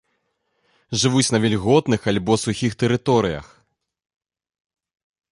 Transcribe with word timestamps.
Жывуць 1.01 1.27
на 1.33 1.39
вільготных 1.43 2.07
альбо 2.11 2.33
сухіх 2.45 2.71
тэрыторыях. 2.83 3.53